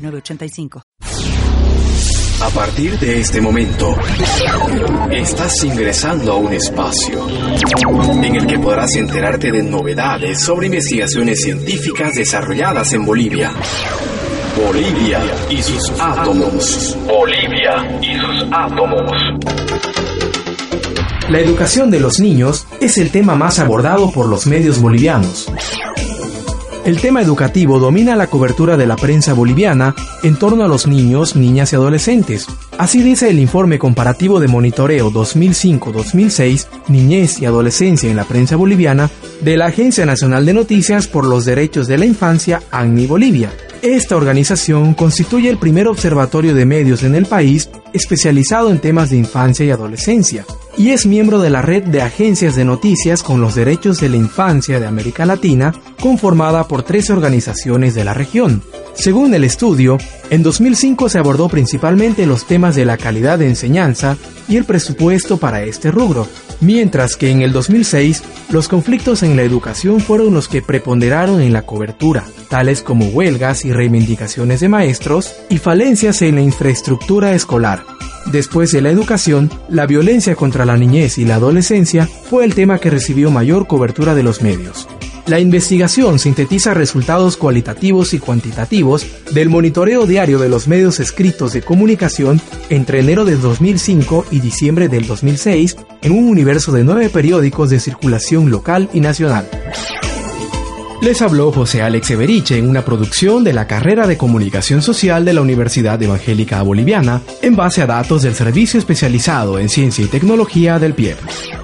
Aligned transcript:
906985. 0.00 0.82
A 2.42 2.48
partir 2.48 2.98
de 2.98 3.20
este 3.20 3.38
momento, 3.38 3.94
estás 5.12 5.62
ingresando 5.62 6.32
a 6.32 6.36
un 6.36 6.52
espacio 6.54 7.28
en 8.22 8.34
el 8.34 8.46
que 8.46 8.58
podrás 8.58 8.94
enterarte 8.96 9.52
de 9.52 9.62
novedades 9.62 10.40
sobre 10.40 10.68
investigaciones 10.68 11.42
científicas 11.42 12.14
desarrolladas 12.14 12.94
en 12.94 13.04
Bolivia. 13.04 13.52
Bolivia 14.56 15.20
y 15.50 15.62
sus 15.62 15.90
átomos. 16.00 16.96
Bolivia 17.06 18.00
y 18.00 18.18
sus 18.18 18.48
átomos. 18.50 19.12
La 21.28 21.40
educación 21.40 21.90
de 21.90 22.00
los 22.00 22.20
niños 22.20 22.66
es 22.80 22.96
el 22.96 23.10
tema 23.10 23.34
más 23.34 23.58
abordado 23.58 24.10
por 24.10 24.26
los 24.26 24.46
medios 24.46 24.80
bolivianos. 24.80 25.46
El 26.84 26.98
tema 26.98 27.20
educativo 27.20 27.78
domina 27.78 28.16
la 28.16 28.28
cobertura 28.28 28.78
de 28.78 28.86
la 28.86 28.96
prensa 28.96 29.34
boliviana 29.34 29.94
en 30.22 30.36
torno 30.36 30.64
a 30.64 30.68
los 30.68 30.86
niños, 30.86 31.36
niñas 31.36 31.72
y 31.72 31.76
adolescentes. 31.76 32.46
Así 32.78 33.02
dice 33.02 33.28
el 33.28 33.38
informe 33.38 33.78
comparativo 33.78 34.40
de 34.40 34.48
monitoreo 34.48 35.10
2005-2006, 35.12 36.66
Niñez 36.88 37.40
y 37.40 37.44
Adolescencia 37.44 38.10
en 38.10 38.16
la 38.16 38.24
prensa 38.24 38.56
boliviana, 38.56 39.10
de 39.42 39.58
la 39.58 39.66
Agencia 39.66 40.06
Nacional 40.06 40.46
de 40.46 40.54
Noticias 40.54 41.06
por 41.06 41.26
los 41.26 41.44
Derechos 41.44 41.86
de 41.86 41.98
la 41.98 42.06
Infancia, 42.06 42.62
ANNI 42.70 43.06
Bolivia. 43.06 43.52
Esta 43.82 44.16
organización 44.16 44.94
constituye 44.94 45.50
el 45.50 45.58
primer 45.58 45.86
observatorio 45.86 46.54
de 46.54 46.66
medios 46.66 47.02
en 47.02 47.14
el 47.14 47.26
país 47.26 47.70
especializado 47.92 48.70
en 48.70 48.78
temas 48.78 49.10
de 49.10 49.16
infancia 49.18 49.66
y 49.66 49.70
adolescencia, 49.70 50.46
y 50.76 50.90
es 50.90 51.06
miembro 51.06 51.38
de 51.40 51.50
la 51.50 51.62
red 51.62 51.84
de 51.84 52.02
agencias 52.02 52.56
de 52.56 52.64
noticias 52.64 53.22
con 53.22 53.40
los 53.40 53.54
derechos 53.54 54.00
de 54.00 54.08
la 54.08 54.16
infancia 54.16 54.80
de 54.80 54.86
América 54.86 55.26
Latina, 55.26 55.74
conformada 56.00 56.66
por 56.68 56.82
tres 56.82 57.10
organizaciones 57.10 57.94
de 57.94 58.04
la 58.04 58.14
región. 58.14 58.62
Según 58.94 59.32
el 59.34 59.44
estudio, 59.44 59.98
en 60.30 60.42
2005 60.42 61.08
se 61.08 61.18
abordó 61.18 61.48
principalmente 61.48 62.26
los 62.26 62.46
temas 62.46 62.74
de 62.76 62.84
la 62.84 62.96
calidad 62.96 63.38
de 63.38 63.48
enseñanza 63.48 64.16
y 64.48 64.56
el 64.56 64.64
presupuesto 64.64 65.38
para 65.38 65.62
este 65.62 65.90
rubro, 65.90 66.26
mientras 66.60 67.16
que 67.16 67.30
en 67.30 67.42
el 67.42 67.52
2006 67.52 68.22
los 68.50 68.68
conflictos 68.68 69.22
en 69.22 69.36
la 69.36 69.42
educación 69.42 70.00
fueron 70.00 70.34
los 70.34 70.48
que 70.48 70.60
preponderaron 70.60 71.40
en 71.40 71.52
la 71.52 71.62
cobertura, 71.62 72.24
tales 72.48 72.82
como 72.82 73.06
huelgas 73.06 73.64
y 73.64 73.72
reivindicaciones 73.72 74.60
de 74.60 74.68
maestros 74.68 75.34
y 75.48 75.58
falencias 75.58 76.20
en 76.22 76.34
la 76.34 76.42
infraestructura 76.42 77.32
escolar. 77.32 77.99
Después 78.26 78.70
de 78.70 78.80
la 78.80 78.90
educación, 78.90 79.50
la 79.68 79.86
violencia 79.86 80.36
contra 80.36 80.64
la 80.64 80.76
niñez 80.76 81.18
y 81.18 81.24
la 81.24 81.36
adolescencia 81.36 82.06
fue 82.06 82.44
el 82.44 82.54
tema 82.54 82.78
que 82.78 82.90
recibió 82.90 83.30
mayor 83.30 83.66
cobertura 83.66 84.14
de 84.14 84.22
los 84.22 84.42
medios. 84.42 84.88
La 85.26 85.38
investigación 85.38 86.18
sintetiza 86.18 86.74
resultados 86.74 87.36
cualitativos 87.36 88.14
y 88.14 88.18
cuantitativos 88.18 89.06
del 89.32 89.48
monitoreo 89.48 90.06
diario 90.06 90.38
de 90.38 90.48
los 90.48 90.66
medios 90.66 90.98
escritos 90.98 91.52
de 91.52 91.62
comunicación 91.62 92.40
entre 92.68 93.00
enero 93.00 93.24
de 93.24 93.36
2005 93.36 94.26
y 94.30 94.40
diciembre 94.40 94.88
del 94.88 95.06
2006 95.06 95.76
en 96.02 96.12
un 96.12 96.24
universo 96.24 96.72
de 96.72 96.82
nueve 96.82 97.10
periódicos 97.10 97.70
de 97.70 97.78
circulación 97.78 98.50
local 98.50 98.90
y 98.92 99.00
nacional. 99.00 99.48
Les 101.00 101.22
habló 101.22 101.50
José 101.50 101.80
Alex 101.80 102.10
Everiche 102.10 102.58
en 102.58 102.68
una 102.68 102.84
producción 102.84 103.42
de 103.42 103.54
la 103.54 103.66
carrera 103.66 104.06
de 104.06 104.18
Comunicación 104.18 104.82
Social 104.82 105.24
de 105.24 105.32
la 105.32 105.40
Universidad 105.40 106.00
Evangélica 106.02 106.60
Boliviana 106.60 107.22
en 107.40 107.56
base 107.56 107.80
a 107.80 107.86
datos 107.86 108.20
del 108.20 108.34
Servicio 108.34 108.78
Especializado 108.78 109.58
en 109.58 109.70
Ciencia 109.70 110.04
y 110.04 110.08
Tecnología 110.08 110.78
del 110.78 110.92
PIEP. 110.92 111.18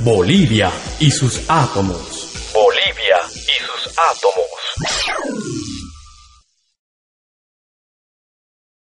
Bolivia 0.00 0.70
y 1.00 1.10
sus 1.10 1.40
átomos. 1.48 2.28
Bolivia 2.52 3.16
y 3.32 3.62
sus 3.64 3.94
átomos. 4.12 5.61